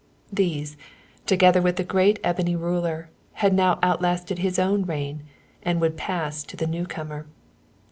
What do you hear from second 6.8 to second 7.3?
comer.